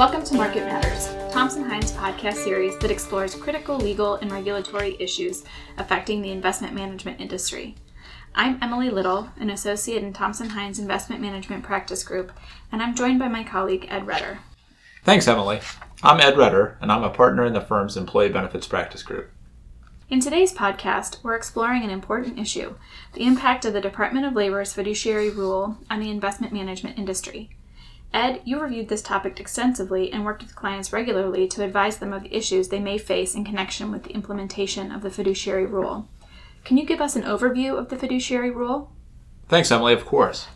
Welcome 0.00 0.24
to 0.24 0.34
Market 0.34 0.64
Matters, 0.64 1.08
Thompson 1.30 1.62
Hine's 1.62 1.92
podcast 1.92 2.36
series 2.36 2.78
that 2.78 2.90
explores 2.90 3.34
critical 3.34 3.76
legal 3.76 4.14
and 4.14 4.32
regulatory 4.32 4.96
issues 4.98 5.44
affecting 5.76 6.22
the 6.22 6.30
investment 6.30 6.72
management 6.72 7.20
industry. 7.20 7.74
I'm 8.34 8.58
Emily 8.62 8.88
Little, 8.88 9.28
an 9.38 9.50
associate 9.50 10.02
in 10.02 10.14
Thompson 10.14 10.48
Hine's 10.48 10.78
Investment 10.78 11.20
Management 11.20 11.64
Practice 11.64 12.02
Group, 12.02 12.32
and 12.72 12.80
I'm 12.80 12.94
joined 12.94 13.18
by 13.18 13.28
my 13.28 13.44
colleague 13.44 13.88
Ed 13.90 14.06
Redder. 14.06 14.38
Thanks, 15.04 15.28
Emily. 15.28 15.60
I'm 16.02 16.18
Ed 16.18 16.38
Redder, 16.38 16.78
and 16.80 16.90
I'm 16.90 17.04
a 17.04 17.10
partner 17.10 17.44
in 17.44 17.52
the 17.52 17.60
firm's 17.60 17.98
Employee 17.98 18.30
Benefits 18.30 18.66
Practice 18.66 19.02
Group. 19.02 19.30
In 20.08 20.20
today's 20.20 20.54
podcast, 20.54 21.22
we're 21.22 21.36
exploring 21.36 21.84
an 21.84 21.90
important 21.90 22.38
issue 22.38 22.74
the 23.12 23.26
impact 23.26 23.66
of 23.66 23.74
the 23.74 23.82
Department 23.82 24.24
of 24.24 24.32
Labor's 24.32 24.72
fiduciary 24.72 25.28
rule 25.28 25.76
on 25.90 26.00
the 26.00 26.10
investment 26.10 26.54
management 26.54 26.98
industry. 26.98 27.50
Ed, 28.12 28.42
you 28.44 28.60
reviewed 28.60 28.88
this 28.88 29.02
topic 29.02 29.38
extensively 29.38 30.12
and 30.12 30.24
worked 30.24 30.42
with 30.42 30.56
clients 30.56 30.92
regularly 30.92 31.46
to 31.48 31.62
advise 31.62 31.98
them 31.98 32.12
of 32.12 32.24
the 32.24 32.36
issues 32.36 32.68
they 32.68 32.80
may 32.80 32.98
face 32.98 33.34
in 33.34 33.44
connection 33.44 33.92
with 33.92 34.02
the 34.02 34.10
implementation 34.10 34.90
of 34.90 35.02
the 35.02 35.10
fiduciary 35.10 35.66
rule. 35.66 36.08
Can 36.64 36.76
you 36.76 36.84
give 36.84 37.00
us 37.00 37.14
an 37.14 37.22
overview 37.22 37.78
of 37.78 37.88
the 37.88 37.96
fiduciary 37.96 38.50
rule? 38.50 38.92
Thanks, 39.48 39.70
Emily, 39.70 39.92
of 39.92 40.04
course. 40.04 40.48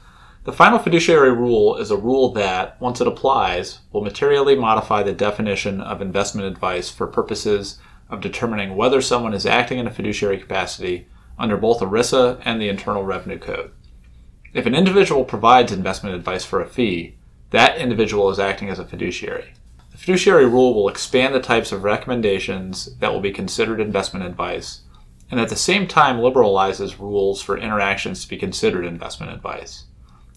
The 0.45 0.53
final 0.53 0.79
fiduciary 0.79 1.33
rule 1.33 1.77
is 1.77 1.91
a 1.91 1.97
rule 1.97 2.33
that, 2.33 2.79
once 2.81 3.01
it 3.01 3.07
applies, 3.07 3.79
will 3.93 4.03
materially 4.03 4.57
modify 4.57 5.03
the 5.03 5.13
definition 5.13 5.81
of 5.81 6.03
investment 6.03 6.49
advice 6.49 6.91
for 6.91 7.07
purposes 7.07 7.79
of 8.11 8.21
determining 8.21 8.77
whether 8.77 9.01
someone 9.01 9.33
is 9.33 9.47
acting 9.47 9.79
in 9.79 9.87
a 9.87 9.91
fiduciary 9.91 10.39
capacity 10.39 11.07
under 11.39 11.57
both 11.57 11.81
ERISA 11.81 12.43
and 12.45 12.61
the 12.61 12.69
Internal 12.69 13.05
Revenue 13.05 13.39
Code. 13.39 13.71
If 14.53 14.67
an 14.67 14.75
individual 14.75 15.25
provides 15.25 15.73
investment 15.73 16.15
advice 16.15 16.45
for 16.45 16.61
a 16.61 16.67
fee, 16.67 17.17
that 17.55 17.79
individual 17.79 18.31
is 18.31 18.39
acting 18.39 18.69
as 18.69 18.79
a 18.79 18.85
fiduciary. 18.85 19.53
The 19.93 19.99
fiduciary 19.99 20.47
rule 20.47 20.75
will 20.75 20.89
expand 20.89 21.35
the 21.35 21.41
types 21.41 21.71
of 21.71 21.85
recommendations 21.85 22.97
that 22.99 23.13
will 23.13 23.21
be 23.21 23.31
considered 23.31 23.81
investment 23.81 24.27
advice, 24.27 24.81
and 25.31 25.39
at 25.39 25.49
the 25.49 25.57
same 25.57 25.87
time 25.87 26.19
liberalizes 26.19 26.99
rules 26.99 27.41
for 27.41 27.57
interactions 27.57 28.23
to 28.23 28.29
be 28.29 28.37
considered 28.37 28.85
investment 28.85 29.33
advice. 29.33 29.85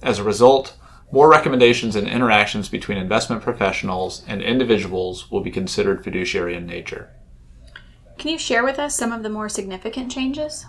As 0.04 0.20
a 0.20 0.23
result, 0.23 0.78
more 1.12 1.30
recommendations 1.30 1.95
and 1.95 2.08
interactions 2.08 2.70
between 2.70 2.98
investment 2.98 3.42
professionals 3.42 4.23
and 4.28 4.42
individuals 4.42 5.32
will 5.32 5.42
be 5.42 5.50
considered 5.50 6.04
fiduciary 6.04 6.54
in 6.54 6.68
nature. 6.68 7.10
Can 8.18 8.30
you 8.30 8.38
share 8.38 8.64
with 8.64 8.78
us 8.78 8.95
some 8.95 9.12
of 9.12 9.23
the 9.23 9.30
more 9.30 9.50
significant 9.50 10.12
changes? 10.12 10.66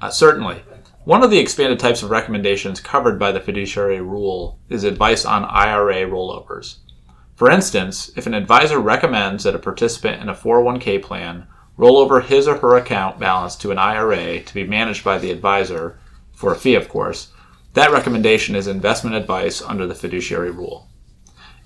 Uh, 0.00 0.08
certainly. 0.08 0.62
One 1.04 1.24
of 1.24 1.32
the 1.32 1.38
expanded 1.38 1.80
types 1.80 2.04
of 2.04 2.10
recommendations 2.10 2.80
covered 2.80 3.18
by 3.18 3.32
the 3.32 3.40
fiduciary 3.40 4.00
rule 4.00 4.60
is 4.68 4.84
advice 4.84 5.24
on 5.24 5.44
IRA 5.44 6.08
rollovers. 6.08 6.76
For 7.34 7.50
instance, 7.50 8.12
if 8.14 8.28
an 8.28 8.34
advisor 8.34 8.78
recommends 8.78 9.42
that 9.42 9.56
a 9.56 9.58
participant 9.58 10.22
in 10.22 10.28
a 10.28 10.34
401k 10.34 11.02
plan 11.02 11.48
roll 11.76 11.98
over 11.98 12.20
his 12.20 12.46
or 12.46 12.56
her 12.58 12.76
account 12.76 13.18
balance 13.18 13.56
to 13.56 13.72
an 13.72 13.78
IRA 13.78 14.42
to 14.42 14.54
be 14.54 14.62
managed 14.62 15.02
by 15.02 15.18
the 15.18 15.32
advisor, 15.32 15.98
for 16.36 16.52
a 16.52 16.56
fee 16.56 16.76
of 16.76 16.88
course, 16.88 17.32
that 17.74 17.90
recommendation 17.90 18.54
is 18.54 18.68
investment 18.68 19.16
advice 19.16 19.60
under 19.60 19.88
the 19.88 19.96
fiduciary 19.96 20.52
rule. 20.52 20.88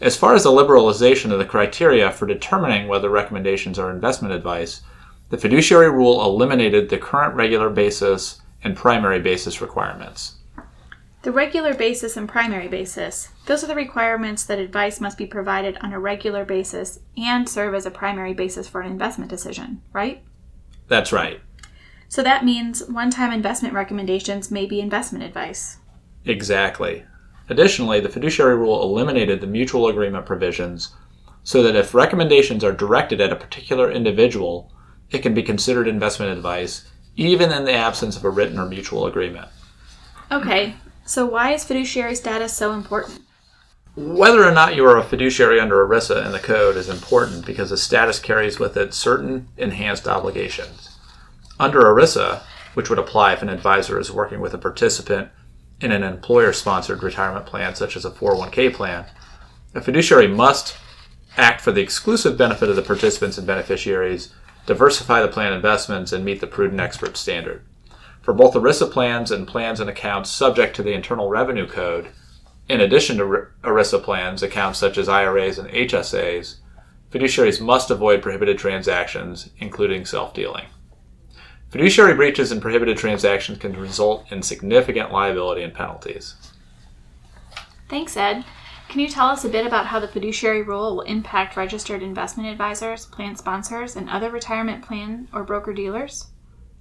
As 0.01 0.17
far 0.17 0.35
as 0.35 0.45
the 0.45 0.51
liberalization 0.51 1.31
of 1.31 1.39
the 1.39 1.45
criteria 1.45 2.11
for 2.11 2.25
determining 2.25 2.89
whether 2.89 3.11
recommendations 3.11 3.79
are 3.79 3.91
investment 3.91 4.33
advice, 4.33 4.81
the 5.29 5.37
fiduciary 5.37 5.91
rule 5.91 6.25
eliminated 6.25 6.89
the 6.89 6.97
current 6.97 7.35
regular 7.35 7.69
basis 7.69 8.41
and 8.67 8.77
primary 8.77 9.21
basis 9.21 9.61
requirements. 9.61 10.35
The 11.23 11.31
regular 11.31 11.73
basis 11.73 12.17
and 12.17 12.29
primary 12.29 12.67
basis, 12.67 13.31
those 13.47 13.63
are 13.63 13.69
the 13.69 13.77
requirements 13.77 14.45
that 14.45 14.59
advice 14.59 15.01
must 15.01 15.17
be 15.17 15.27
provided 15.27 15.79
on 15.81 15.93
a 15.93 16.01
regular 16.01 16.45
basis 16.45 16.99
and 17.17 17.49
serve 17.49 17.75
as 17.75 17.87
a 17.87 17.91
primary 17.91 18.35
basis 18.35 18.67
for 18.67 18.81
an 18.81 18.91
investment 18.91 19.31
decision, 19.31 19.83
right? 19.93 20.23
That's 20.89 21.13
right. 21.13 21.41
So 22.09 22.23
that 22.25 22.45
means 22.45 22.85
one 22.89 23.11
time 23.11 23.33
investment 23.33 23.73
recommendations 23.73 24.51
may 24.51 24.67
be 24.67 24.81
investment 24.81 25.25
advice. 25.25 25.79
Exactly. 26.25 27.05
Additionally, 27.49 28.01
the 28.01 28.09
fiduciary 28.09 28.57
rule 28.57 28.83
eliminated 28.83 29.41
the 29.41 29.47
mutual 29.47 29.87
agreement 29.87 30.27
provisions 30.27 30.93
so 31.45 31.63
that 31.63 31.77
if 31.77 31.95
recommendations 31.95 32.65
are 32.65 32.73
directed 32.73 33.21
at 33.21 33.33
a 33.33 33.37
particular 33.37 33.93
individual, 33.93 34.73
it 35.11 35.23
can 35.23 35.35
be 35.35 35.43
considered 35.43 35.87
investment 35.87 36.33
advice 36.33 36.91
even 37.17 37.51
in 37.51 37.65
the 37.65 37.73
absence 37.73 38.17
of 38.17 38.25
a 38.25 38.31
written 38.31 38.59
or 38.59 38.67
mutual 38.67 39.07
agreement. 39.07 39.49
Okay, 40.31 40.75
so 41.05 41.25
why 41.25 41.53
is 41.53 41.65
fiduciary 41.65 42.15
status 42.15 42.57
so 42.57 42.73
important? 42.73 43.21
Whether 43.97 44.45
or 44.45 44.53
not 44.53 44.77
you 44.77 44.85
are 44.85 44.99
a 44.99 45.03
fiduciary 45.03 45.59
under 45.59 45.87
ERISA 45.87 46.27
in 46.27 46.33
the 46.33 46.39
code 46.39 46.77
is 46.77 46.89
important 46.89 47.47
because 47.47 47.71
the 47.71 47.79
status 47.79 48.19
carries 48.19 48.59
with 48.59 48.77
it 48.77 48.93
certain 48.93 49.49
enhanced 49.57 50.07
obligations. 50.07 50.99
Under 51.59 51.81
ERISA, 51.81 52.43
which 52.75 52.91
would 52.91 52.99
apply 52.99 53.33
if 53.33 53.41
an 53.41 53.49
advisor 53.49 53.99
is 53.99 54.13
working 54.13 54.41
with 54.41 54.53
a 54.53 54.59
participant 54.59 55.31
in 55.81 55.93
an 55.93 56.03
employer 56.03 56.53
sponsored 56.53 57.03
retirement 57.03 57.47
plan, 57.47 57.75
such 57.75 57.97
as 57.97 58.05
a 58.05 58.11
401k 58.11 58.75
plan, 58.75 59.07
a 59.75 59.81
fiduciary 59.81 60.29
must 60.29 60.77
act 61.39 61.63
for 61.63 61.73
the 61.73 61.81
exclusive 61.81 62.37
benefit 62.37 62.69
of 62.69 62.77
the 62.77 62.83
participants 62.83 63.39
and 63.39 63.47
beneficiaries 63.47 64.35
diversify 64.67 65.23
the 65.23 65.29
plan 65.29 65.53
investments, 65.53 66.13
and 66.13 66.25
meet 66.25 66.41
the 66.41 66.47
prudent 66.47 66.81
expert 66.81 67.17
standard. 67.17 67.63
For 68.21 68.35
both 68.35 68.55
ERISA 68.55 68.91
plans 68.91 69.31
and 69.31 69.47
plans 69.47 69.79
and 69.79 69.89
accounts 69.89 70.31
subject 70.31 70.75
to 70.77 70.83
the 70.83 70.93
Internal 70.93 71.29
Revenue 71.29 71.69
Code, 71.69 72.09
in 72.69 72.81
addition 72.81 73.17
to 73.19 73.47
ERISA 73.63 74.03
plans, 74.03 74.43
accounts 74.43 74.79
such 74.79 74.99
as 74.99 75.09
IRAs 75.09 75.59
and 75.59 75.69
HSAs, 75.69 76.57
fiduciaries 77.13 77.61
must 77.61 77.91
avoid 77.91 78.23
prohibited 78.23 78.59
transactions, 78.59 79.51
including 79.59 80.05
self 80.05 80.35
dealing. 80.35 80.67
Fiduciary 81.71 82.15
breaches 82.15 82.51
and 82.51 82.63
prohibited 82.63 82.97
transactions 82.97 83.59
can 83.59 83.77
result 83.77 84.31
in 84.31 84.43
significant 84.43 85.13
liability 85.13 85.63
and 85.63 85.75
penalties. 85.75 86.35
Thanks, 87.89 88.17
Ed. 88.17 88.45
Can 88.89 89.01
you 89.01 89.09
tell 89.09 89.27
us 89.27 89.45
a 89.45 89.49
bit 89.49 89.67
about 89.67 89.87
how 89.87 89.99
the 89.99 90.09
fiduciary 90.09 90.63
rule 90.63 90.97
will 90.97 91.03
impact 91.03 91.57
registered 91.57 92.03
investment 92.03 92.49
advisors, 92.49 93.07
plan 93.07 93.37
sponsors, 93.37 93.97
and 93.97 94.09
other 94.09 94.31
retirement 94.31 94.85
plan 94.85 95.29
or 95.33 95.45
broker 95.45 95.73
dealers? 95.73 96.29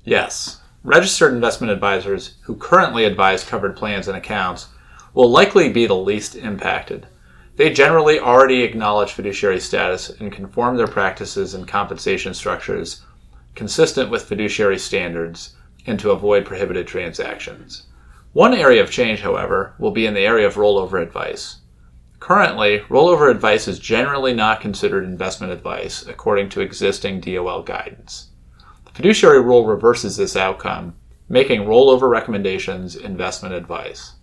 Yes. 0.04 0.62
Registered 0.84 1.34
investment 1.34 1.72
advisors 1.72 2.36
who 2.44 2.56
currently 2.56 3.06
advise 3.06 3.44
covered 3.44 3.76
plans 3.76 4.08
and 4.08 4.16
accounts 4.16 4.68
will 5.14 5.30
likely 5.30 5.70
be 5.70 5.88
the 5.88 5.96
least 5.96 6.36
impacted. 6.36 7.08
They 7.56 7.74
generally 7.74 8.20
already 8.20 8.62
acknowledge 8.62 9.14
fiduciary 9.14 9.60
status 9.60 10.10
and 10.10 10.32
conform 10.32 10.78
their 10.78 10.88
practices 10.88 11.54
and 11.54 11.68
compensation 11.68 12.34
structures 12.34 13.02
consistent 13.56 14.12
with 14.12 14.26
fiduciary 14.26 14.78
standards 14.78 15.56
and 15.88 16.00
to 16.00 16.12
avoid 16.12 16.46
prohibited 16.46 16.86
transactions. 16.88 17.84
One 18.34 18.54
area 18.54 18.84
of 18.84 18.92
change, 18.92 19.22
however, 19.22 19.74
will 19.80 19.92
be 19.92 20.06
in 20.06 20.14
the 20.14 20.26
area 20.26 20.46
of 20.46 20.56
rollover 20.56 21.02
advice. 21.02 21.58
Currently, 22.26 22.80
rollover 22.90 23.30
advice 23.30 23.68
is 23.68 23.78
generally 23.78 24.34
not 24.34 24.60
considered 24.60 25.04
investment 25.04 25.54
advice 25.54 26.04
according 26.08 26.50
to 26.50 26.62
existing 26.62 27.20
DOL 27.20 27.62
guidance. 27.62 28.30
The 28.86 28.92
fiduciary 28.94 29.42
rule 29.42 29.68
reverses 29.68 30.18
this 30.18 30.36
outcome, 30.36 30.96
making 31.30 31.66
rollover 31.66 32.10
recommendations 32.10 32.96
investment 32.96 33.54
advice. 33.54 34.14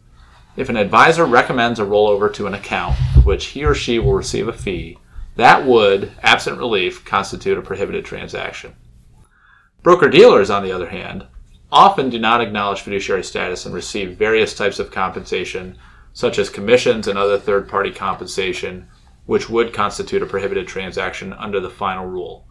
If 0.56 0.68
an 0.68 0.76
advisor 0.76 1.24
recommends 1.24 1.78
a 1.78 1.84
rollover 1.84 2.34
to 2.34 2.48
an 2.48 2.54
account 2.54 2.96
which 3.22 3.46
he 3.46 3.64
or 3.64 3.72
she 3.72 4.00
will 4.00 4.14
receive 4.14 4.48
a 4.48 4.52
fee, 4.52 4.98
that 5.36 5.64
would, 5.64 6.10
absent 6.24 6.58
relief, 6.58 7.04
constitute 7.04 7.56
a 7.56 7.62
prohibited 7.62 8.04
transaction. 8.04 8.74
Broker 9.84 10.08
dealers, 10.08 10.50
on 10.50 10.64
the 10.64 10.72
other 10.72 10.88
hand, 10.88 11.28
often 11.70 12.10
do 12.10 12.18
not 12.18 12.40
acknowledge 12.40 12.80
fiduciary 12.80 13.22
status 13.22 13.64
and 13.64 13.72
receive 13.72 14.18
various 14.18 14.56
types 14.56 14.80
of 14.80 14.90
compensation 14.90 15.78
such 16.12 16.38
as 16.38 16.50
commissions 16.50 17.08
and 17.08 17.18
other 17.18 17.38
third 17.38 17.68
party 17.68 17.90
compensation, 17.90 18.86
which 19.26 19.48
would 19.48 19.72
constitute 19.72 20.22
a 20.22 20.26
prohibited 20.26 20.66
transaction 20.66 21.32
under 21.32 21.60
the 21.60 21.70
final 21.70 22.06
rule. 22.06 22.46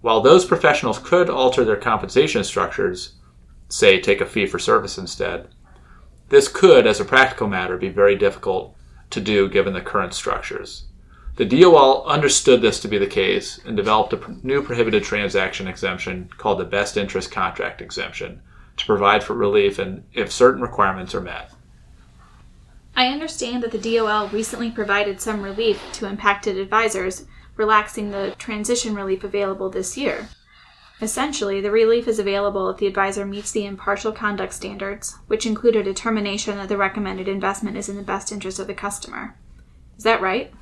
While 0.00 0.20
those 0.20 0.44
professionals 0.44 0.98
could 0.98 1.30
alter 1.30 1.64
their 1.64 1.76
compensation 1.76 2.44
structures, 2.44 3.14
say 3.68 4.00
take 4.00 4.20
a 4.20 4.26
fee 4.26 4.46
for 4.46 4.58
service 4.58 4.98
instead, 4.98 5.48
this 6.28 6.48
could, 6.48 6.86
as 6.86 6.98
a 6.98 7.04
practical 7.04 7.46
matter, 7.46 7.76
be 7.76 7.88
very 7.88 8.16
difficult 8.16 8.76
to 9.10 9.20
do 9.20 9.48
given 9.48 9.74
the 9.74 9.80
current 9.80 10.14
structures. 10.14 10.86
The 11.36 11.44
DOL 11.44 12.04
understood 12.06 12.62
this 12.62 12.80
to 12.80 12.88
be 12.88 12.98
the 12.98 13.06
case 13.06 13.58
and 13.64 13.76
developed 13.76 14.12
a 14.12 14.36
new 14.42 14.62
prohibited 14.62 15.02
transaction 15.02 15.66
exemption 15.66 16.30
called 16.36 16.58
the 16.58 16.64
best 16.64 16.96
interest 16.96 17.30
contract 17.30 17.80
exemption 17.80 18.42
to 18.76 18.86
provide 18.86 19.22
for 19.22 19.34
relief 19.34 19.78
and 19.78 20.04
if 20.12 20.32
certain 20.32 20.62
requirements 20.62 21.14
are 21.14 21.20
met. 21.20 21.52
I 22.94 23.08
understand 23.08 23.62
that 23.62 23.72
the 23.72 23.78
DOL 23.78 24.28
recently 24.28 24.70
provided 24.70 25.20
some 25.20 25.42
relief 25.42 25.80
to 25.94 26.06
impacted 26.06 26.56
advisors, 26.58 27.26
relaxing 27.56 28.10
the 28.10 28.34
transition 28.38 28.94
relief 28.94 29.24
available 29.24 29.70
this 29.70 29.96
year. 29.96 30.28
Essentially, 31.00 31.60
the 31.60 31.70
relief 31.70 32.06
is 32.06 32.18
available 32.18 32.70
if 32.70 32.76
the 32.76 32.86
advisor 32.86 33.24
meets 33.24 33.50
the 33.50 33.66
impartial 33.66 34.12
conduct 34.12 34.52
standards, 34.52 35.18
which 35.26 35.46
include 35.46 35.74
a 35.74 35.82
determination 35.82 36.56
that 36.58 36.68
the 36.68 36.76
recommended 36.76 37.26
investment 37.26 37.76
is 37.76 37.88
in 37.88 37.96
the 37.96 38.02
best 38.02 38.30
interest 38.30 38.58
of 38.58 38.66
the 38.66 38.74
customer. 38.74 39.36
Is 39.96 40.04
that 40.04 40.20
right? 40.20 40.52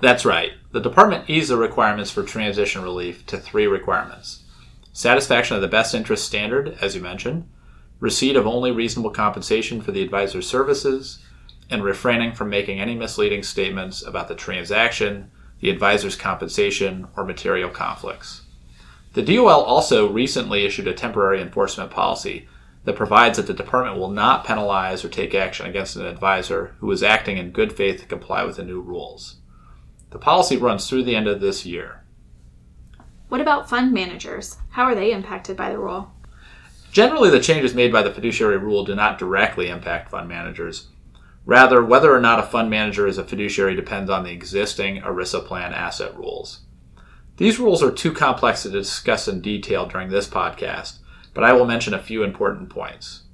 That's 0.00 0.24
right. 0.24 0.52
The 0.72 0.80
department 0.80 1.28
eased 1.28 1.50
the 1.50 1.56
requirements 1.56 2.10
for 2.10 2.22
transition 2.22 2.82
relief 2.82 3.26
to 3.26 3.38
three 3.38 3.66
requirements 3.66 4.40
satisfaction 4.94 5.56
of 5.56 5.60
the 5.60 5.66
best 5.66 5.92
interest 5.92 6.24
standard, 6.24 6.78
as 6.80 6.94
you 6.94 7.02
mentioned, 7.02 7.48
receipt 7.98 8.36
of 8.36 8.46
only 8.46 8.70
reasonable 8.70 9.10
compensation 9.10 9.82
for 9.82 9.90
the 9.90 10.02
advisor's 10.02 10.48
services, 10.48 11.18
and 11.70 11.82
refraining 11.82 12.32
from 12.32 12.50
making 12.50 12.80
any 12.80 12.94
misleading 12.94 13.42
statements 13.42 14.02
about 14.02 14.28
the 14.28 14.34
transaction, 14.34 15.30
the 15.60 15.70
advisor's 15.70 16.16
compensation, 16.16 17.06
or 17.16 17.24
material 17.24 17.70
conflicts. 17.70 18.42
The 19.14 19.22
DOL 19.22 19.62
also 19.62 20.10
recently 20.10 20.64
issued 20.64 20.88
a 20.88 20.92
temporary 20.92 21.40
enforcement 21.40 21.90
policy 21.90 22.48
that 22.84 22.96
provides 22.96 23.36
that 23.36 23.46
the 23.46 23.54
department 23.54 23.96
will 23.96 24.10
not 24.10 24.44
penalize 24.44 25.04
or 25.04 25.08
take 25.08 25.34
action 25.34 25.66
against 25.66 25.96
an 25.96 26.04
advisor 26.04 26.74
who 26.80 26.90
is 26.90 27.02
acting 27.02 27.38
in 27.38 27.50
good 27.50 27.72
faith 27.72 28.00
to 28.00 28.06
comply 28.06 28.44
with 28.44 28.56
the 28.56 28.64
new 28.64 28.80
rules. 28.80 29.36
The 30.10 30.18
policy 30.18 30.56
runs 30.56 30.88
through 30.88 31.04
the 31.04 31.16
end 31.16 31.26
of 31.26 31.40
this 31.40 31.64
year. 31.64 32.04
What 33.28 33.40
about 33.40 33.68
fund 33.68 33.92
managers? 33.92 34.58
How 34.70 34.84
are 34.84 34.94
they 34.94 35.12
impacted 35.12 35.56
by 35.56 35.70
the 35.70 35.78
rule? 35.78 36.12
Generally, 36.92 37.30
the 37.30 37.40
changes 37.40 37.74
made 37.74 37.90
by 37.90 38.02
the 38.02 38.12
fiduciary 38.12 38.58
rule 38.58 38.84
do 38.84 38.94
not 38.94 39.18
directly 39.18 39.68
impact 39.68 40.10
fund 40.10 40.28
managers. 40.28 40.88
Rather, 41.46 41.84
whether 41.84 42.14
or 42.14 42.20
not 42.20 42.38
a 42.38 42.42
fund 42.42 42.70
manager 42.70 43.06
is 43.06 43.18
a 43.18 43.24
fiduciary 43.24 43.74
depends 43.74 44.08
on 44.08 44.24
the 44.24 44.30
existing 44.30 45.02
ERISA 45.02 45.44
plan 45.44 45.74
asset 45.74 46.16
rules. 46.16 46.60
These 47.36 47.58
rules 47.58 47.82
are 47.82 47.90
too 47.90 48.12
complex 48.12 48.62
to 48.62 48.70
discuss 48.70 49.28
in 49.28 49.40
detail 49.40 49.86
during 49.86 50.08
this 50.08 50.26
podcast, 50.26 50.98
but 51.34 51.44
I 51.44 51.52
will 51.52 51.66
mention 51.66 51.92
a 51.92 52.02
few 52.02 52.22
important 52.22 52.70
points. 52.70 53.24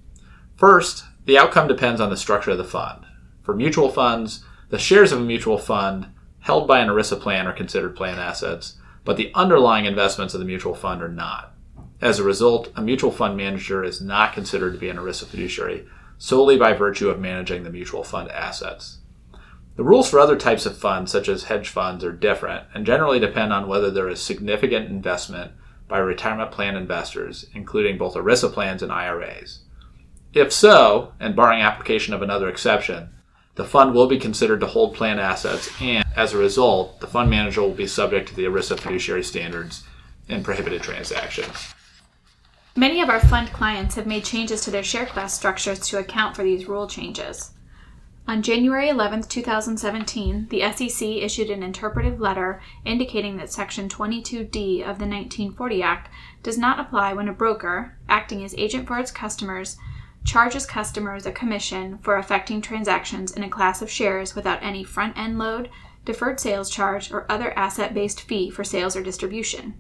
First, 0.57 1.05
the 1.27 1.39
outcome 1.39 1.69
depends 1.69 2.01
on 2.01 2.11
the 2.11 2.17
structure 2.17 2.51
of 2.51 2.59
the 2.59 2.65
fund. 2.65 3.07
For 3.43 3.55
mutual 3.55 3.91
funds, 3.91 4.45
the 4.71 4.79
shares 4.79 5.13
of 5.13 5.21
a 5.21 5.25
mutual 5.25 5.59
fund 5.59 6.09
held 6.41 6.67
by 6.67 6.81
an 6.81 6.89
ERISA 6.89 7.21
plan 7.21 7.47
are 7.47 7.53
considered 7.53 7.95
plan 7.95 8.19
assets, 8.19 8.77
but 9.05 9.17
the 9.17 9.31
underlying 9.35 9.85
investments 9.85 10.35
of 10.35 10.41
the 10.41 10.47
mutual 10.47 10.75
fund 10.75 11.03
are 11.03 11.09
not. 11.09 11.55
As 12.01 12.19
a 12.19 12.25
result, 12.25 12.73
a 12.75 12.83
mutual 12.83 13.11
fund 13.11 13.37
manager 13.37 13.85
is 13.85 14.01
not 14.01 14.33
considered 14.33 14.73
to 14.73 14.79
be 14.79 14.89
an 14.89 14.97
ERISA 14.97 15.27
fiduciary 15.27 15.87
solely 16.21 16.59
by 16.59 16.75
virtue 16.75 17.09
of 17.09 17.19
managing 17.19 17.65
the 17.65 17.71
mutual 17.71 18.05
fund 18.05 18.31
assets. 18.31 18.99
The 19.77 19.83
rules 19.83 20.11
for 20.11 20.21
other 20.21 20.37
types 20.37 20.67
of 20.67 20.77
funds, 20.77 21.11
such 21.11 21.31
as 21.31 21.45
hedge 21.45 21.71
funds, 21.71 22.05
are 22.05 22.13
different 22.13 22.67
and 22.75 22.85
generally 22.85 23.19
depend 23.19 23.55
on 23.55 23.67
whether 23.67 23.91
there 23.91 24.09
is 24.09 24.21
significant 24.21 24.91
investment 24.91 25.53
by 25.89 25.99
retirement 25.99 26.53
plan 26.53 26.77
investors, 26.77 27.47
including 27.55 27.97
both 27.97 28.15
ERISA 28.15 28.53
plans 28.53 28.83
and 28.83 28.93
IRAs. 28.93 29.61
If 30.35 30.53
so, 30.53 31.15
and 31.19 31.35
barring 31.35 31.63
application 31.63 32.13
of 32.13 32.21
another 32.21 32.51
exception, 32.51 33.09
the 33.55 33.65
fund 33.65 33.95
will 33.95 34.07
be 34.07 34.19
considered 34.19 34.61
to 34.61 34.67
hold 34.67 34.95
plan 34.95 35.19
assets, 35.19 35.71
and 35.81 36.05
as 36.15 36.35
a 36.35 36.39
result, 36.39 37.01
the 37.01 37.07
fund 37.07 37.31
manager 37.31 37.63
will 37.63 37.73
be 37.73 37.87
subject 37.87 38.29
to 38.29 38.37
the 38.37 38.45
ERISA 38.45 38.79
fiduciary 38.79 39.25
standards 39.25 39.85
in 40.29 40.45
prohibited 40.45 40.83
transactions. 40.83 41.75
Many 42.77 43.01
of 43.01 43.09
our 43.11 43.19
fund 43.19 43.53
clients 43.53 43.97
have 43.97 44.07
made 44.07 44.25
changes 44.25 44.61
to 44.63 44.71
their 44.71 44.85
share 44.85 45.07
class 45.07 45.35
structures 45.35 45.81
to 45.89 45.99
account 45.99 46.37
for 46.37 46.45
these 46.45 46.69
rule 46.69 46.87
changes. 46.87 47.51
On 48.29 48.43
January 48.43 48.89
11, 48.89 49.25
2017, 49.25 50.47
the 50.51 50.61
SEC 50.71 51.09
issued 51.09 51.51
an 51.51 51.65
interpretive 51.65 52.21
letter 52.21 52.63
indicating 52.85 53.39
that 53.39 53.51
Section 53.51 53.89
22D 53.89 54.83
of 54.83 55.01
the 55.01 55.07
1940 55.07 55.83
Act 55.83 56.11
does 56.45 56.57
not 56.57 56.79
apply 56.79 57.13
when 57.13 57.29
a 57.29 57.33
broker, 57.33 57.99
acting 58.09 58.45
as 58.45 58.55
agent 58.55 58.87
for 58.87 59.01
its 59.01 59.11
customers, 59.11 59.77
charges 60.25 60.65
customers 60.65 61.27
a 61.27 61.33
commission 61.33 61.99
for 61.99 62.19
effecting 62.19 62.61
transactions 62.61 63.33
in 63.33 63.43
a 63.43 63.49
class 63.49 63.83
of 63.83 63.91
shares 63.91 64.37
without 64.37 64.63
any 64.63 64.85
front 64.85 65.19
end 65.19 65.41
load, 65.41 65.69
deferred 66.05 66.39
sales 66.39 66.71
charge, 66.71 67.11
or 67.11 67.27
other 67.29 67.51
asset 67.59 67.95
based 67.95 68.21
fee 68.21 68.49
for 68.49 68.63
sales 68.63 68.95
or 68.95 69.03
distribution. 69.03 69.75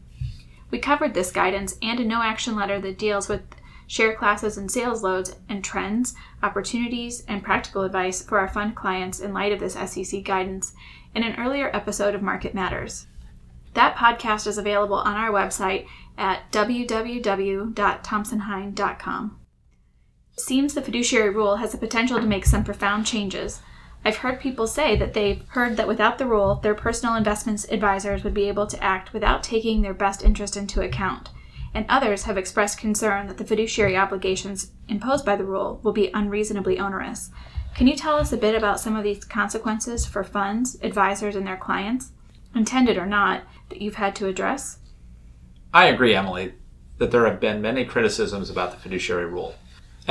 We 0.70 0.78
covered 0.78 1.14
this 1.14 1.32
guidance 1.32 1.76
and 1.82 2.00
a 2.00 2.04
no 2.04 2.22
action 2.22 2.56
letter 2.56 2.80
that 2.80 2.98
deals 2.98 3.28
with 3.28 3.42
share 3.86 4.14
classes 4.14 4.56
and 4.56 4.70
sales 4.70 5.02
loads 5.02 5.36
and 5.48 5.62
trends, 5.64 6.14
opportunities, 6.42 7.24
and 7.26 7.42
practical 7.42 7.82
advice 7.82 8.22
for 8.22 8.38
our 8.38 8.46
fund 8.46 8.76
clients 8.76 9.18
in 9.18 9.34
light 9.34 9.50
of 9.52 9.58
this 9.58 9.74
SEC 9.74 10.22
guidance 10.22 10.74
in 11.14 11.24
an 11.24 11.34
earlier 11.36 11.70
episode 11.74 12.14
of 12.14 12.22
Market 12.22 12.54
Matters. 12.54 13.06
That 13.74 13.96
podcast 13.96 14.46
is 14.46 14.56
available 14.58 14.96
on 14.96 15.16
our 15.16 15.30
website 15.30 15.86
at 16.16 16.52
www.thompsonhine.com. 16.52 19.40
It 20.34 20.40
seems 20.40 20.74
the 20.74 20.82
fiduciary 20.82 21.30
rule 21.30 21.56
has 21.56 21.72
the 21.72 21.78
potential 21.78 22.20
to 22.20 22.26
make 22.26 22.46
some 22.46 22.62
profound 22.62 23.06
changes. 23.06 23.60
I've 24.04 24.16
heard 24.16 24.40
people 24.40 24.66
say 24.66 24.96
that 24.96 25.14
they've 25.14 25.46
heard 25.48 25.76
that 25.76 25.88
without 25.88 26.18
the 26.18 26.26
rule, 26.26 26.56
their 26.56 26.74
personal 26.74 27.16
investments 27.16 27.66
advisors 27.70 28.24
would 28.24 28.34
be 28.34 28.48
able 28.48 28.66
to 28.66 28.82
act 28.82 29.12
without 29.12 29.42
taking 29.42 29.82
their 29.82 29.94
best 29.94 30.24
interest 30.24 30.56
into 30.56 30.80
account 30.80 31.28
and 31.74 31.86
others 31.88 32.24
have 32.24 32.36
expressed 32.36 32.78
concern 32.78 33.26
that 33.26 33.38
the 33.38 33.44
fiduciary 33.44 33.96
obligations 33.96 34.72
imposed 34.88 35.24
by 35.24 35.36
the 35.36 35.44
rule 35.44 35.80
will 35.82 35.92
be 35.92 36.10
unreasonably 36.12 36.78
onerous. 36.78 37.30
Can 37.74 37.86
you 37.86 37.94
tell 37.94 38.16
us 38.16 38.32
a 38.32 38.36
bit 38.36 38.56
about 38.56 38.80
some 38.80 38.96
of 38.96 39.04
these 39.04 39.24
consequences 39.24 40.04
for 40.04 40.24
funds, 40.24 40.76
advisors, 40.82 41.36
and 41.36 41.46
their 41.46 41.56
clients, 41.56 42.10
intended 42.54 42.96
or 42.96 43.06
not, 43.06 43.44
that 43.68 43.80
you've 43.80 43.94
had 43.94 44.16
to 44.16 44.26
address? 44.26 44.78
I 45.72 45.86
agree, 45.86 46.14
Emily, 46.14 46.54
that 46.98 47.12
there 47.12 47.26
have 47.26 47.38
been 47.38 47.62
many 47.62 47.84
criticisms 47.84 48.50
about 48.50 48.72
the 48.72 48.78
fiduciary 48.78 49.26
rule. 49.26 49.54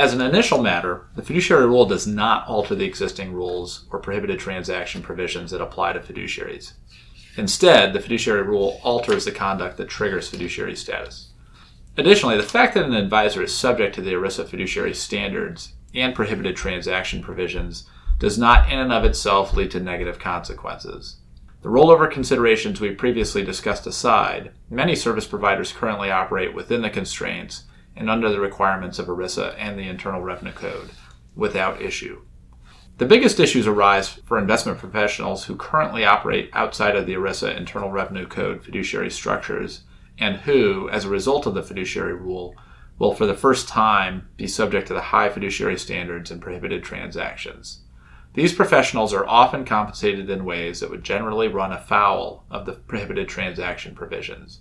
As 0.00 0.14
an 0.14 0.22
initial 0.22 0.62
matter, 0.62 1.08
the 1.14 1.20
fiduciary 1.20 1.66
rule 1.66 1.84
does 1.84 2.06
not 2.06 2.48
alter 2.48 2.74
the 2.74 2.86
existing 2.86 3.34
rules 3.34 3.84
or 3.90 3.98
prohibited 3.98 4.38
transaction 4.38 5.02
provisions 5.02 5.50
that 5.50 5.60
apply 5.60 5.92
to 5.92 6.00
fiduciaries. 6.00 6.72
Instead, 7.36 7.92
the 7.92 8.00
fiduciary 8.00 8.40
rule 8.40 8.80
alters 8.82 9.26
the 9.26 9.30
conduct 9.30 9.76
that 9.76 9.90
triggers 9.90 10.26
fiduciary 10.26 10.74
status. 10.74 11.32
Additionally, 11.98 12.38
the 12.38 12.42
fact 12.42 12.72
that 12.72 12.86
an 12.86 12.94
advisor 12.94 13.42
is 13.42 13.54
subject 13.54 13.94
to 13.94 14.00
the 14.00 14.12
ERISA 14.12 14.48
fiduciary 14.48 14.94
standards 14.94 15.74
and 15.94 16.14
prohibited 16.14 16.56
transaction 16.56 17.22
provisions 17.22 17.86
does 18.18 18.38
not 18.38 18.72
in 18.72 18.78
and 18.78 18.94
of 18.94 19.04
itself 19.04 19.52
lead 19.52 19.70
to 19.70 19.80
negative 19.80 20.18
consequences. 20.18 21.16
The 21.60 21.68
rollover 21.68 22.10
considerations 22.10 22.80
we 22.80 22.92
previously 22.92 23.44
discussed 23.44 23.86
aside, 23.86 24.52
many 24.70 24.96
service 24.96 25.26
providers 25.26 25.74
currently 25.74 26.10
operate 26.10 26.54
within 26.54 26.80
the 26.80 26.88
constraints 26.88 27.64
and 28.00 28.08
under 28.08 28.30
the 28.30 28.40
requirements 28.40 28.98
of 28.98 29.08
ERISA 29.08 29.54
and 29.58 29.78
the 29.78 29.86
Internal 29.86 30.22
Revenue 30.22 30.54
Code 30.54 30.90
without 31.36 31.82
issue. 31.82 32.22
The 32.96 33.04
biggest 33.04 33.38
issues 33.38 33.66
arise 33.66 34.08
for 34.08 34.38
investment 34.38 34.78
professionals 34.78 35.44
who 35.44 35.54
currently 35.54 36.06
operate 36.06 36.48
outside 36.54 36.96
of 36.96 37.04
the 37.04 37.12
ERISA 37.12 37.54
Internal 37.54 37.90
Revenue 37.90 38.26
Code 38.26 38.64
fiduciary 38.64 39.10
structures 39.10 39.82
and 40.18 40.38
who, 40.38 40.88
as 40.88 41.04
a 41.04 41.10
result 41.10 41.44
of 41.44 41.52
the 41.52 41.62
fiduciary 41.62 42.14
rule, 42.14 42.54
will 42.98 43.14
for 43.14 43.26
the 43.26 43.34
first 43.34 43.68
time 43.68 44.28
be 44.38 44.46
subject 44.46 44.88
to 44.88 44.94
the 44.94 45.00
high 45.00 45.28
fiduciary 45.28 45.78
standards 45.78 46.30
and 46.30 46.40
prohibited 46.40 46.82
transactions. 46.82 47.80
These 48.32 48.54
professionals 48.54 49.12
are 49.12 49.26
often 49.26 49.66
compensated 49.66 50.30
in 50.30 50.46
ways 50.46 50.80
that 50.80 50.88
would 50.88 51.04
generally 51.04 51.48
run 51.48 51.72
afoul 51.72 52.44
of 52.50 52.64
the 52.64 52.72
prohibited 52.72 53.28
transaction 53.28 53.94
provisions. 53.94 54.60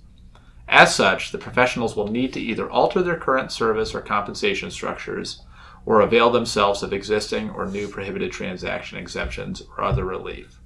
As 0.69 0.93
such, 0.93 1.31
the 1.31 1.39
professionals 1.39 1.95
will 1.95 2.07
need 2.07 2.31
to 2.33 2.39
either 2.39 2.69
alter 2.69 3.01
their 3.01 3.17
current 3.17 3.51
service 3.51 3.95
or 3.95 4.01
compensation 4.01 4.69
structures 4.69 5.41
or 5.83 5.99
avail 5.99 6.29
themselves 6.29 6.83
of 6.83 6.93
existing 6.93 7.49
or 7.49 7.65
new 7.65 7.87
prohibited 7.87 8.31
transaction 8.31 8.99
exemptions 8.99 9.63
or 9.75 9.83
other 9.83 10.05
relief. 10.05 10.59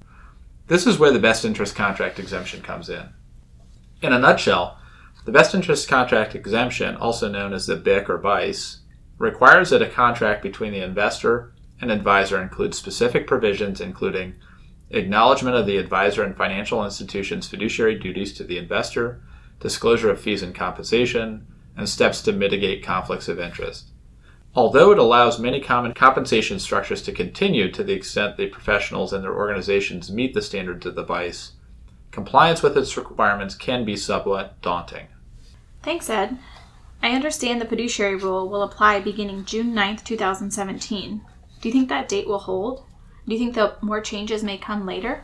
This 0.67 0.85
is 0.85 0.99
where 0.99 1.11
the 1.11 1.19
best 1.19 1.45
interest 1.45 1.75
contract 1.75 2.19
exemption 2.19 2.61
comes 2.61 2.89
in. 2.89 3.09
In 4.01 4.11
a 4.11 4.19
nutshell, 4.19 4.77
the 5.23 5.31
best 5.31 5.55
interest 5.55 5.87
contract 5.87 6.35
exemption, 6.35 6.97
also 6.97 7.29
known 7.29 7.53
as 7.53 7.65
the 7.65 7.77
BIC 7.77 8.09
or 8.09 8.17
BICE, 8.17 8.81
requires 9.17 9.69
that 9.69 9.81
a 9.81 9.87
contract 9.87 10.43
between 10.43 10.73
the 10.73 10.83
investor 10.83 11.53
and 11.79 11.89
advisor 11.89 12.41
includes 12.41 12.77
specific 12.77 13.25
provisions 13.25 13.79
including 13.79 14.35
acknowledgement 14.89 15.55
of 15.55 15.65
the 15.65 15.77
advisor 15.77 16.23
and 16.23 16.35
financial 16.35 16.83
institution's 16.83 17.47
fiduciary 17.47 17.97
duties 17.97 18.33
to 18.33 18.43
the 18.43 18.57
investor, 18.57 19.21
disclosure 19.63 20.11
of 20.11 20.19
fees 20.19 20.43
and 20.43 20.53
compensation, 20.53 21.47
and 21.75 21.89
steps 21.89 22.21
to 22.21 22.31
mitigate 22.31 22.83
conflicts 22.83 23.27
of 23.27 23.39
interest. 23.39 23.87
Although 24.53 24.91
it 24.91 24.99
allows 24.99 25.39
many 25.39 25.59
common 25.59 25.93
compensation 25.93 26.59
structures 26.59 27.01
to 27.03 27.11
continue 27.11 27.71
to 27.71 27.83
the 27.83 27.93
extent 27.93 28.37
the 28.37 28.47
professionals 28.47 29.13
and 29.13 29.23
their 29.23 29.35
organizations 29.35 30.11
meet 30.11 30.35
the 30.35 30.41
standards 30.41 30.85
of 30.85 30.93
the 30.93 31.01
BICE, 31.01 31.53
compliance 32.11 32.61
with 32.61 32.77
its 32.77 32.95
requirements 32.95 33.55
can 33.55 33.83
be 33.85 33.95
somewhat 33.95 34.61
daunting. 34.61 35.07
Thanks, 35.81 36.09
Ed. 36.09 36.37
I 37.01 37.11
understand 37.11 37.59
the 37.59 37.65
fiduciary 37.65 38.15
rule 38.15 38.47
will 38.47 38.63
apply 38.63 38.99
beginning 38.99 39.45
June 39.45 39.73
9th, 39.73 40.03
2017. 40.03 41.21
Do 41.61 41.69
you 41.69 41.73
think 41.73 41.89
that 41.89 42.09
date 42.09 42.27
will 42.27 42.39
hold? 42.39 42.83
Do 43.25 43.33
you 43.33 43.39
think 43.39 43.55
that 43.55 43.81
more 43.81 44.01
changes 44.01 44.43
may 44.43 44.57
come 44.57 44.85
later? 44.85 45.23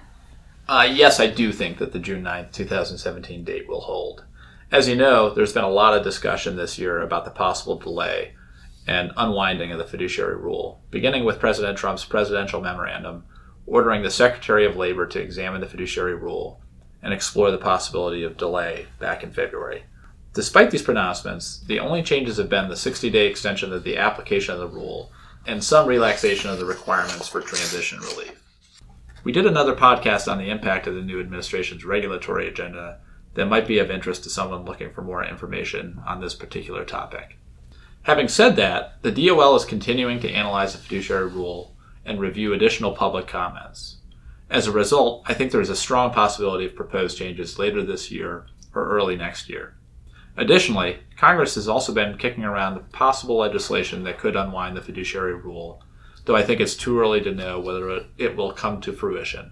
Uh, 0.67 0.87
yes, 0.89 1.19
I 1.19 1.27
do 1.27 1.51
think 1.51 1.77
that 1.79 1.91
the 1.91 1.99
June 1.99 2.23
9th, 2.23 2.51
2017 2.53 3.43
date 3.43 3.67
will 3.67 3.81
hold. 3.81 4.23
As 4.71 4.87
you 4.87 4.95
know, 4.95 5.33
there's 5.33 5.53
been 5.53 5.63
a 5.63 5.69
lot 5.69 5.97
of 5.97 6.03
discussion 6.03 6.55
this 6.55 6.77
year 6.77 7.01
about 7.01 7.25
the 7.25 7.31
possible 7.31 7.79
delay 7.79 8.35
and 8.85 9.11
unwinding 9.17 9.71
of 9.71 9.79
the 9.79 9.83
fiduciary 9.83 10.35
rule, 10.35 10.83
beginning 10.91 11.25
with 11.25 11.39
President 11.39 11.75
Trump's 11.75 12.05
presidential 12.05 12.61
memorandum, 12.61 13.23
ordering 13.65 14.03
the 14.03 14.11
Secretary 14.11 14.67
of 14.67 14.75
Labor 14.75 15.07
to 15.07 15.19
examine 15.19 15.61
the 15.61 15.67
fiduciary 15.67 16.13
rule 16.13 16.61
and 17.01 17.11
explore 17.11 17.49
the 17.49 17.57
possibility 17.57 18.23
of 18.23 18.37
delay 18.37 18.85
back 18.99 19.23
in 19.23 19.31
February. 19.31 19.85
Despite 20.35 20.69
these 20.69 20.83
pronouncements, 20.83 21.61
the 21.61 21.79
only 21.79 22.03
changes 22.03 22.37
have 22.37 22.49
been 22.49 22.69
the 22.69 22.75
60 22.75 23.09
day 23.09 23.25
extension 23.25 23.73
of 23.73 23.83
the 23.83 23.97
application 23.97 24.53
of 24.53 24.59
the 24.59 24.67
rule 24.67 25.11
and 25.47 25.63
some 25.63 25.87
relaxation 25.87 26.51
of 26.51 26.59
the 26.59 26.65
requirements 26.65 27.27
for 27.27 27.41
transition 27.41 27.99
relief. 28.01 28.39
We 29.23 29.31
did 29.31 29.47
another 29.47 29.75
podcast 29.75 30.31
on 30.31 30.37
the 30.37 30.51
impact 30.51 30.85
of 30.85 30.93
the 30.93 31.01
new 31.01 31.19
administration's 31.19 31.83
regulatory 31.83 32.47
agenda 32.47 32.99
that 33.35 33.47
might 33.47 33.67
be 33.67 33.79
of 33.79 33.91
interest 33.91 34.23
to 34.23 34.29
someone 34.29 34.65
looking 34.65 34.91
for 34.91 35.01
more 35.01 35.23
information 35.23 36.01
on 36.05 36.21
this 36.21 36.35
particular 36.35 36.83
topic. 36.83 37.37
Having 38.03 38.29
said 38.29 38.55
that, 38.55 39.01
the 39.01 39.11
DOL 39.11 39.55
is 39.55 39.65
continuing 39.65 40.19
to 40.21 40.31
analyze 40.31 40.73
the 40.73 40.79
fiduciary 40.79 41.27
rule 41.27 41.75
and 42.05 42.19
review 42.19 42.53
additional 42.53 42.93
public 42.93 43.27
comments. 43.27 43.97
As 44.49 44.65
a 44.65 44.71
result, 44.71 45.23
I 45.27 45.33
think 45.33 45.51
there 45.51 45.61
is 45.61 45.69
a 45.69 45.75
strong 45.75 46.11
possibility 46.11 46.65
of 46.65 46.75
proposed 46.75 47.17
changes 47.17 47.59
later 47.59 47.83
this 47.83 48.09
year 48.09 48.47
or 48.73 48.89
early 48.89 49.15
next 49.15 49.47
year. 49.49 49.75
Additionally, 50.37 50.99
Congress 51.17 51.55
has 51.55 51.67
also 51.67 51.93
been 51.93 52.17
kicking 52.17 52.45
around 52.45 52.91
possible 52.91 53.37
legislation 53.37 54.03
that 54.03 54.17
could 54.17 54.35
unwind 54.35 54.75
the 54.75 54.81
fiduciary 54.81 55.35
rule, 55.35 55.83
though 56.25 56.35
I 56.35 56.43
think 56.43 56.61
it's 56.61 56.75
too 56.75 56.99
early 56.99 57.21
to 57.21 57.31
know 57.31 57.59
whether 57.59 58.05
it 58.17 58.35
will 58.35 58.53
come 58.53 58.81
to 58.81 58.93
fruition. 58.93 59.51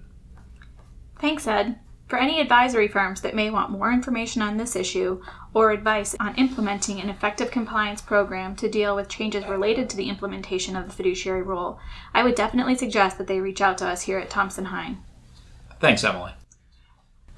Thanks, 1.19 1.45
Ed. 1.45 1.77
For 2.07 2.17
any 2.17 2.39
advisory 2.39 2.87
firms 2.87 3.19
that 3.21 3.35
may 3.35 3.49
want 3.49 3.69
more 3.69 3.91
information 3.91 4.41
on 4.41 4.55
this 4.55 4.77
issue 4.77 5.21
or 5.53 5.71
advice 5.71 6.15
on 6.21 6.35
implementing 6.35 7.01
an 7.01 7.09
effective 7.09 7.51
compliance 7.51 8.01
program 8.01 8.55
to 8.57 8.69
deal 8.69 8.95
with 8.95 9.09
changes 9.09 9.45
related 9.45 9.89
to 9.89 9.97
the 9.97 10.07
implementation 10.07 10.77
of 10.77 10.85
the 10.85 10.93
fiduciary 10.93 11.41
rule, 11.41 11.79
I 12.13 12.23
would 12.23 12.35
definitely 12.35 12.75
suggest 12.75 13.17
that 13.17 13.27
they 13.27 13.41
reach 13.41 13.59
out 13.59 13.77
to 13.79 13.87
us 13.87 14.03
here 14.03 14.19
at 14.19 14.29
Thompson 14.29 14.65
Hine. 14.65 14.99
Thanks, 15.81 16.03
Emily. 16.05 16.31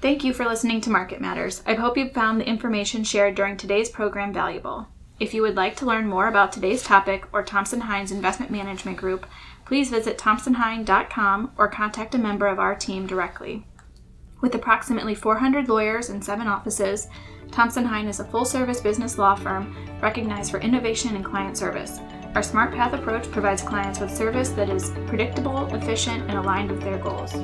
Thank 0.00 0.22
you 0.22 0.32
for 0.32 0.44
listening 0.44 0.80
to 0.82 0.90
Market 0.90 1.20
Matters. 1.20 1.62
I 1.66 1.74
hope 1.74 1.98
you 1.98 2.08
found 2.08 2.40
the 2.40 2.48
information 2.48 3.02
shared 3.02 3.34
during 3.34 3.56
today's 3.56 3.90
program 3.90 4.32
valuable. 4.32 4.86
If 5.18 5.34
you 5.34 5.42
would 5.42 5.56
like 5.56 5.76
to 5.76 5.84
learn 5.84 6.06
more 6.06 6.28
about 6.28 6.52
today's 6.52 6.82
topic 6.82 7.26
or 7.32 7.42
Thompson 7.42 7.82
Hine's 7.82 8.12
Investment 8.12 8.50
Management 8.52 8.96
Group, 8.96 9.26
please 9.66 9.90
visit 9.90 10.16
thompsonhine.com 10.16 11.52
or 11.58 11.68
contact 11.68 12.14
a 12.14 12.18
member 12.18 12.46
of 12.46 12.58
our 12.58 12.74
team 12.74 13.06
directly. 13.06 13.66
With 14.40 14.54
approximately 14.54 15.14
400 15.14 15.68
lawyers 15.68 16.08
and 16.08 16.24
seven 16.24 16.46
offices, 16.46 17.08
Thompson 17.50 17.84
Hine 17.84 18.06
is 18.06 18.20
a 18.20 18.24
full 18.24 18.44
service 18.44 18.80
business 18.80 19.18
law 19.18 19.34
firm 19.34 19.76
recognized 20.00 20.50
for 20.50 20.60
innovation 20.60 21.16
and 21.16 21.24
client 21.24 21.58
service. 21.58 21.98
Our 22.34 22.42
Smart 22.42 22.72
Path 22.72 22.94
approach 22.94 23.30
provides 23.30 23.60
clients 23.60 24.00
with 24.00 24.16
service 24.16 24.50
that 24.50 24.70
is 24.70 24.92
predictable, 25.06 25.66
efficient, 25.74 26.22
and 26.30 26.38
aligned 26.38 26.70
with 26.70 26.80
their 26.80 26.98
goals. 26.98 27.34